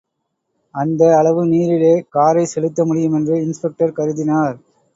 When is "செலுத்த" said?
2.53-2.85